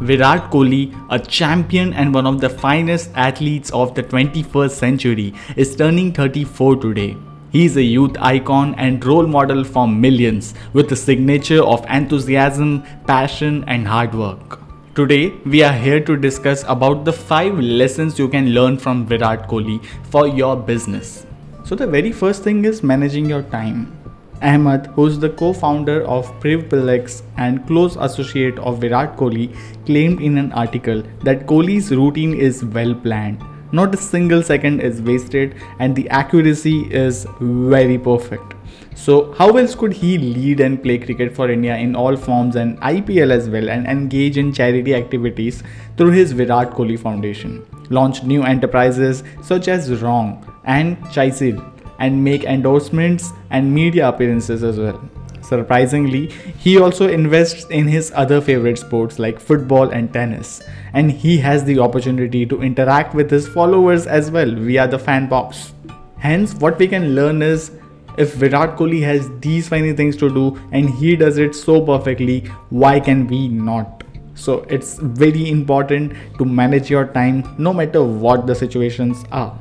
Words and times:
Virat 0.00 0.50
Kohli, 0.50 0.94
a 1.08 1.18
champion 1.18 1.94
and 1.94 2.12
one 2.12 2.26
of 2.26 2.38
the 2.38 2.50
finest 2.50 3.10
athletes 3.14 3.70
of 3.70 3.94
the 3.94 4.02
21st 4.02 4.70
century, 4.70 5.34
is 5.56 5.74
turning 5.74 6.12
34 6.12 6.76
today. 6.76 7.16
He 7.50 7.64
is 7.64 7.78
a 7.78 7.82
youth 7.82 8.14
icon 8.20 8.74
and 8.74 9.02
role 9.02 9.26
model 9.26 9.64
for 9.64 9.88
millions 9.88 10.52
with 10.74 10.92
a 10.92 10.96
signature 10.96 11.62
of 11.62 11.86
enthusiasm, 11.88 12.82
passion, 13.06 13.64
and 13.66 13.88
hard 13.88 14.14
work. 14.14 14.60
Today, 14.94 15.32
we 15.46 15.62
are 15.62 15.72
here 15.72 16.00
to 16.00 16.14
discuss 16.14 16.62
about 16.68 17.06
the 17.06 17.12
5 17.12 17.58
lessons 17.58 18.18
you 18.18 18.28
can 18.28 18.50
learn 18.50 18.76
from 18.76 19.06
Virat 19.06 19.48
Kohli 19.48 19.82
for 20.10 20.28
your 20.28 20.56
business. 20.56 21.24
So, 21.64 21.74
the 21.74 21.86
very 21.86 22.12
first 22.12 22.42
thing 22.42 22.66
is 22.66 22.82
managing 22.82 23.30
your 23.30 23.42
time. 23.44 23.95
Ahmed, 24.42 24.86
who 24.88 25.06
is 25.06 25.18
the 25.18 25.30
co-founder 25.30 26.06
of 26.06 26.28
Privplex 26.40 27.22
and 27.36 27.66
close 27.66 27.96
associate 27.96 28.58
of 28.58 28.80
Virat 28.80 29.16
Kohli, 29.16 29.54
claimed 29.86 30.20
in 30.20 30.38
an 30.38 30.52
article 30.52 31.02
that 31.22 31.46
Kohli's 31.46 31.90
routine 31.90 32.34
is 32.34 32.64
well 32.64 32.94
planned. 32.94 33.42
Not 33.72 33.94
a 33.94 33.98
single 33.98 34.42
second 34.42 34.80
is 34.80 35.02
wasted 35.02 35.56
and 35.78 35.96
the 35.96 36.08
accuracy 36.10 36.82
is 36.92 37.26
very 37.40 37.98
perfect. 37.98 38.54
So, 38.94 39.32
how 39.34 39.56
else 39.56 39.74
could 39.74 39.92
he 39.92 40.16
lead 40.16 40.60
and 40.60 40.82
play 40.82 40.98
cricket 40.98 41.34
for 41.34 41.50
India 41.50 41.76
in 41.76 41.94
all 41.94 42.16
forms 42.16 42.56
and 42.56 42.80
IPL 42.80 43.30
as 43.30 43.48
well 43.48 43.68
and 43.68 43.86
engage 43.86 44.38
in 44.38 44.52
charity 44.52 44.94
activities 44.94 45.62
through 45.96 46.12
his 46.12 46.32
Virat 46.32 46.70
Kohli 46.70 46.98
Foundation? 46.98 47.66
Launch 47.90 48.22
new 48.22 48.42
enterprises 48.42 49.22
such 49.42 49.68
as 49.68 49.90
Wrogn 49.90 50.42
and 50.64 50.96
Chisel 51.12 51.62
and 51.98 52.22
make 52.22 52.44
endorsements 52.44 53.30
and 53.50 53.72
media 53.72 54.08
appearances 54.08 54.62
as 54.62 54.78
well. 54.78 55.00
Surprisingly, 55.42 56.26
he 56.58 56.76
also 56.76 57.08
invests 57.08 57.66
in 57.70 57.86
his 57.86 58.10
other 58.16 58.40
favorite 58.40 58.78
sports 58.78 59.20
like 59.20 59.38
football 59.38 59.90
and 59.90 60.12
tennis, 60.12 60.60
and 60.92 61.12
he 61.12 61.38
has 61.38 61.64
the 61.64 61.78
opportunity 61.78 62.44
to 62.44 62.62
interact 62.62 63.14
with 63.14 63.30
his 63.30 63.46
followers 63.46 64.08
as 64.08 64.30
well 64.30 64.50
via 64.50 64.88
the 64.88 64.98
fan 64.98 65.28
box. 65.28 65.72
Hence, 66.18 66.54
what 66.54 66.78
we 66.78 66.88
can 66.88 67.14
learn 67.14 67.42
is 67.42 67.70
if 68.18 68.34
Virat 68.34 68.76
Kohli 68.76 69.02
has 69.02 69.30
these 69.40 69.70
many 69.70 69.92
things 69.92 70.16
to 70.16 70.28
do 70.28 70.58
and 70.72 70.90
he 70.90 71.14
does 71.14 71.38
it 71.38 71.54
so 71.54 71.80
perfectly, 71.80 72.40
why 72.70 72.98
can 72.98 73.26
we 73.28 73.46
not? 73.46 74.02
So, 74.34 74.66
it's 74.68 74.98
very 74.98 75.48
important 75.48 76.12
to 76.38 76.44
manage 76.44 76.90
your 76.90 77.06
time 77.06 77.54
no 77.56 77.72
matter 77.72 78.02
what 78.02 78.46
the 78.46 78.54
situations 78.54 79.24
are. 79.30 79.56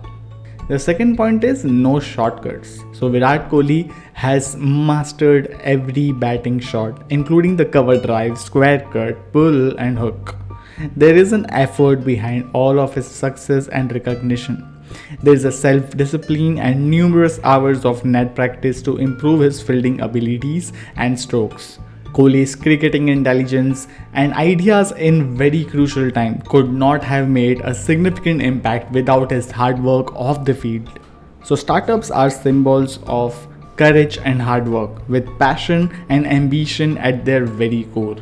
The 0.67 0.79
second 0.79 1.15
point 1.15 1.43
is 1.43 1.63
no 1.63 1.99
shortcuts. 1.99 2.79
So 2.91 3.07
Virat 3.07 3.51
Kohli 3.51 3.93
has 4.13 4.55
mastered 4.55 5.51
every 5.61 6.11
batting 6.11 6.59
shot, 6.59 7.03
including 7.09 7.55
the 7.55 7.65
cover 7.65 7.99
drive, 7.99 8.39
square 8.39 8.79
cut, 8.91 9.31
pull, 9.31 9.77
and 9.77 9.95
hook. 9.95 10.35
There 10.95 11.15
is 11.15 11.33
an 11.33 11.45
effort 11.51 12.03
behind 12.03 12.49
all 12.53 12.79
of 12.79 12.95
his 12.95 13.05
success 13.05 13.67
and 13.67 13.93
recognition. 13.93 14.67
There 15.21 15.35
is 15.35 15.45
a 15.45 15.51
self 15.51 15.95
discipline 15.95 16.57
and 16.57 16.89
numerous 16.89 17.39
hours 17.43 17.85
of 17.85 18.03
net 18.03 18.33
practice 18.33 18.81
to 18.83 18.97
improve 18.97 19.41
his 19.41 19.61
fielding 19.61 20.01
abilities 20.01 20.73
and 20.95 21.19
strokes. 21.19 21.77
Kohli's 22.15 22.55
cricketing 22.55 23.09
intelligence 23.09 23.87
and 24.13 24.33
ideas 24.33 24.93
in 24.93 25.35
very 25.35 25.65
crucial 25.65 26.09
time 26.09 26.41
could 26.43 26.71
not 26.71 27.03
have 27.03 27.27
made 27.27 27.59
a 27.61 27.75
significant 27.75 28.41
impact 28.41 28.91
without 28.93 29.31
his 29.31 29.51
hard 29.51 29.83
work 29.83 30.15
off 30.15 30.45
the 30.45 30.53
field. 30.53 30.99
So 31.43 31.55
startups 31.55 32.11
are 32.11 32.29
symbols 32.29 32.99
of 33.05 33.35
courage 33.75 34.17
and 34.19 34.41
hard 34.41 34.69
work 34.69 35.09
with 35.09 35.27
passion 35.39 35.91
and 36.07 36.25
ambition 36.25 36.97
at 36.99 37.25
their 37.25 37.45
very 37.45 37.83
core. 37.93 38.15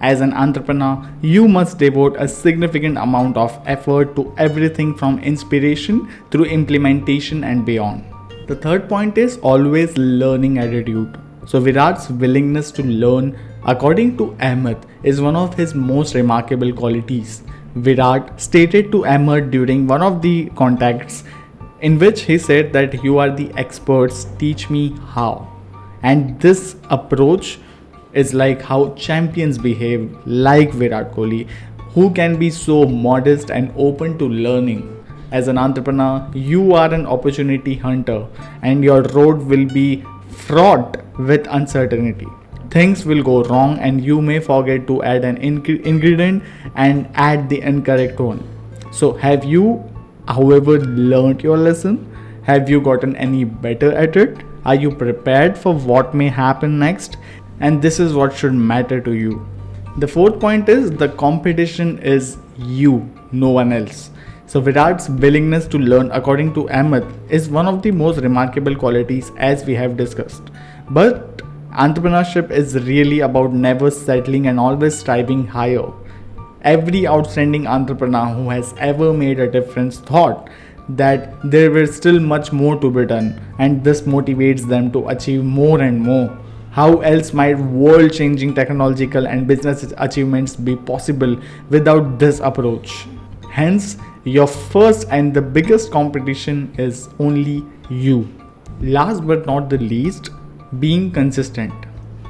As 0.00 0.22
an 0.22 0.32
entrepreneur, 0.32 1.06
you 1.20 1.46
must 1.46 1.78
devote 1.78 2.16
a 2.18 2.26
significant 2.26 2.96
amount 2.96 3.36
of 3.36 3.58
effort 3.66 4.16
to 4.16 4.32
everything 4.38 4.94
from 4.94 5.18
inspiration 5.18 6.08
through 6.30 6.46
implementation 6.46 7.44
and 7.44 7.66
beyond. 7.66 8.04
The 8.46 8.56
third 8.56 8.88
point 8.88 9.18
is 9.18 9.36
always 9.38 9.96
learning 9.98 10.58
attitude. 10.58 11.18
So 11.46 11.60
Virat's 11.60 12.08
willingness 12.08 12.70
to 12.72 12.82
learn, 12.82 13.38
according 13.64 14.16
to 14.18 14.36
Ahmed, 14.40 14.78
is 15.02 15.20
one 15.20 15.36
of 15.36 15.54
his 15.54 15.74
most 15.74 16.14
remarkable 16.14 16.72
qualities. 16.72 17.42
Virat 17.74 18.40
stated 18.40 18.90
to 18.92 19.04
Ahmed 19.06 19.50
during 19.50 19.86
one 19.86 20.02
of 20.02 20.22
the 20.22 20.50
contacts 20.56 21.24
in 21.80 21.98
which 21.98 22.22
he 22.22 22.38
said 22.38 22.72
that 22.72 23.04
you 23.04 23.18
are 23.18 23.30
the 23.30 23.52
experts, 23.56 24.26
teach 24.38 24.70
me 24.70 24.96
how. 25.08 25.50
And 26.02 26.40
this 26.40 26.76
approach 26.88 27.58
is 28.12 28.32
like 28.32 28.62
how 28.62 28.94
champions 28.94 29.58
behave, 29.58 30.16
like 30.24 30.72
Virat 30.72 31.12
Kohli, 31.12 31.48
who 31.94 32.10
can 32.12 32.38
be 32.38 32.48
so 32.48 32.86
modest 32.86 33.50
and 33.50 33.72
open 33.76 34.16
to 34.18 34.28
learning. 34.28 34.90
As 35.30 35.48
an 35.48 35.58
entrepreneur, 35.58 36.30
you 36.32 36.74
are 36.74 36.94
an 36.94 37.06
opportunity 37.06 37.74
hunter, 37.74 38.26
and 38.62 38.84
your 38.84 39.02
road 39.02 39.38
will 39.38 39.66
be 39.66 40.04
fraught 40.34 40.96
with 41.18 41.46
uncertainty. 41.50 42.26
Things 42.70 43.04
will 43.06 43.22
go 43.22 43.42
wrong, 43.44 43.78
and 43.78 44.04
you 44.04 44.20
may 44.20 44.40
forget 44.40 44.86
to 44.88 45.02
add 45.02 45.24
an 45.24 45.36
ingredient 45.38 46.42
and 46.74 47.08
add 47.14 47.48
the 47.48 47.60
incorrect 47.60 48.18
one. 48.18 48.42
So, 48.90 49.12
have 49.14 49.44
you, 49.44 49.84
however, 50.26 50.80
learned 50.80 51.42
your 51.42 51.56
lesson? 51.56 52.10
Have 52.42 52.68
you 52.68 52.80
gotten 52.80 53.16
any 53.16 53.44
better 53.44 53.92
at 53.92 54.16
it? 54.16 54.42
Are 54.64 54.74
you 54.74 54.90
prepared 54.90 55.56
for 55.56 55.74
what 55.74 56.14
may 56.14 56.28
happen 56.28 56.78
next? 56.78 57.16
And 57.60 57.80
this 57.80 58.00
is 58.00 58.14
what 58.14 58.34
should 58.34 58.54
matter 58.54 59.00
to 59.00 59.12
you. 59.12 59.46
The 59.98 60.08
fourth 60.08 60.40
point 60.40 60.68
is 60.68 60.90
the 60.90 61.08
competition 61.08 61.98
is 61.98 62.36
you, 62.56 63.08
no 63.30 63.50
one 63.50 63.72
else. 63.72 64.10
So 64.46 64.60
Virat's 64.60 65.08
willingness 65.08 65.66
to 65.68 65.78
learn 65.78 66.10
according 66.10 66.52
to 66.54 66.68
Ahmed 66.70 67.06
is 67.30 67.48
one 67.48 67.66
of 67.66 67.80
the 67.82 67.90
most 67.90 68.20
remarkable 68.20 68.76
qualities 68.76 69.32
as 69.38 69.64
we 69.64 69.74
have 69.74 69.96
discussed. 69.96 70.42
But 70.90 71.38
entrepreneurship 71.72 72.50
is 72.50 72.74
really 72.86 73.20
about 73.20 73.52
never 73.52 73.90
settling 73.90 74.46
and 74.46 74.60
always 74.60 74.98
striving 74.98 75.46
higher. 75.46 75.90
Every 76.60 77.06
outstanding 77.06 77.66
entrepreneur 77.66 78.26
who 78.26 78.50
has 78.50 78.74
ever 78.78 79.12
made 79.12 79.40
a 79.40 79.50
difference 79.50 79.98
thought 79.98 80.50
that 80.90 81.34
there 81.42 81.70
was 81.70 81.96
still 81.96 82.20
much 82.20 82.52
more 82.52 82.78
to 82.80 82.90
be 82.90 83.06
done 83.06 83.40
and 83.58 83.82
this 83.82 84.02
motivates 84.02 84.68
them 84.68 84.92
to 84.92 85.08
achieve 85.08 85.42
more 85.42 85.80
and 85.80 86.00
more. 86.00 86.38
How 86.70 87.00
else 87.00 87.32
might 87.32 87.58
world 87.58 88.12
changing 88.12 88.54
technological 88.54 89.26
and 89.26 89.46
business 89.46 89.92
achievements 89.96 90.54
be 90.56 90.76
possible 90.76 91.36
without 91.70 92.18
this 92.18 92.40
approach? 92.40 93.06
Hence, 93.50 93.96
your 94.24 94.46
first 94.46 95.06
and 95.10 95.34
the 95.34 95.42
biggest 95.42 95.90
competition 95.90 96.74
is 96.78 97.08
only 97.18 97.64
you. 97.90 98.28
Last 98.80 99.26
but 99.26 99.44
not 99.44 99.68
the 99.68 99.78
least, 99.78 100.30
being 100.80 101.10
consistent. 101.10 101.72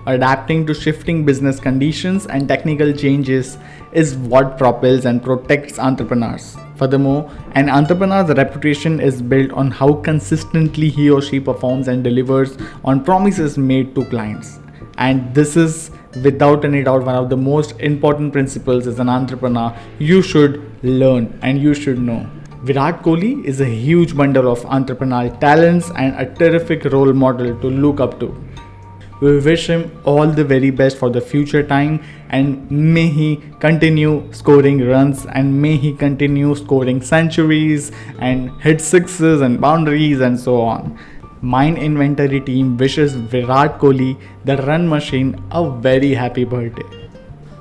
Adapting 0.07 0.67
to 0.67 0.75
shifting 0.75 1.25
business 1.25 1.59
conditions 1.59 2.27
and 2.27 2.47
technical 2.47 2.93
changes 2.93 3.57
is 3.93 4.17
what 4.17 4.59
propels 4.59 5.07
and 5.07 5.23
protects 5.23 5.79
entrepreneurs. 5.79 6.57
Furthermore, 6.77 7.31
an 7.53 7.71
entrepreneur's 7.71 8.29
reputation 8.37 9.01
is 9.01 9.23
built 9.23 9.53
on 9.53 9.71
how 9.71 9.95
consistently 9.95 10.91
he 10.91 11.09
or 11.09 11.23
she 11.23 11.39
performs 11.39 11.89
and 11.89 12.03
delivers 12.03 12.59
on 12.85 13.05
promises 13.05 13.57
made 13.57 13.95
to 13.95 14.05
clients. 14.07 14.59
And 14.99 15.33
this 15.35 15.57
is 15.57 15.91
without 16.23 16.65
any 16.65 16.83
doubt 16.83 17.05
one 17.05 17.15
of 17.15 17.29
the 17.29 17.37
most 17.37 17.79
important 17.81 18.33
principles 18.33 18.87
as 18.87 18.99
an 18.99 19.09
entrepreneur 19.09 19.75
you 19.99 20.23
should 20.23 20.63
learn 20.83 21.39
and 21.43 21.61
you 21.61 21.75
should 21.75 21.99
know. 21.99 22.27
Virat 22.63 23.03
Kohli 23.03 23.45
is 23.45 23.61
a 23.61 23.67
huge 23.67 24.17
bundle 24.17 24.51
of 24.51 24.61
entrepreneurial 24.63 25.39
talents 25.39 25.91
and 25.97 26.15
a 26.15 26.35
terrific 26.35 26.85
role 26.87 27.13
model 27.13 27.59
to 27.61 27.69
look 27.69 28.01
up 28.01 28.19
to. 28.21 28.35
We 29.21 29.39
wish 29.39 29.69
him 29.69 29.91
all 30.05 30.27
the 30.27 30.45
very 30.45 30.71
best 30.71 30.97
for 30.97 31.09
the 31.09 31.21
future 31.21 31.63
time 31.63 32.03
and 32.31 32.71
may 32.71 33.07
he 33.09 33.43
continue 33.61 34.33
scoring 34.33 34.87
runs 34.87 35.25
and 35.27 35.63
may 35.63 35.77
he 35.77 35.93
continue 35.95 36.55
scoring 36.55 37.01
centuries 37.01 37.93
and 38.19 38.51
hit 38.61 38.81
sixes 38.81 39.41
and 39.41 39.61
boundaries 39.61 40.21
and 40.21 40.39
so 40.39 40.61
on. 40.61 40.99
Mind 41.45 41.77
Inventory 41.77 42.41
team 42.41 42.79
wishes 42.79 43.15
Virat 43.15 43.79
Kohli, 43.79 44.17
the 44.47 44.57
run 44.57 44.89
machine, 44.89 45.39
a 45.51 45.71
very 45.71 46.15
happy 46.15 46.45
birthday. 46.45 46.87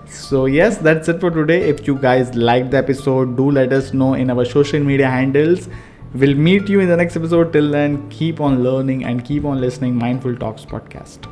So, 0.07 0.45
yes, 0.45 0.77
that's 0.77 1.09
it 1.09 1.19
for 1.19 1.29
today. 1.29 1.67
If 1.67 1.85
you 1.85 1.95
guys 1.95 2.33
liked 2.33 2.71
the 2.71 2.77
episode, 2.77 3.35
do 3.35 3.51
let 3.51 3.73
us 3.73 3.93
know 3.93 4.13
in 4.13 4.29
our 4.29 4.45
social 4.45 4.79
media 4.79 5.09
handles. 5.09 5.67
We'll 6.13 6.35
meet 6.35 6.69
you 6.69 6.79
in 6.79 6.87
the 6.87 6.95
next 6.95 7.17
episode. 7.17 7.51
Till 7.51 7.71
then, 7.71 8.09
keep 8.09 8.39
on 8.39 8.63
learning 8.63 9.03
and 9.03 9.25
keep 9.25 9.43
on 9.43 9.59
listening 9.59 9.95
Mindful 9.97 10.37
Talks 10.37 10.63
podcast. 10.63 11.27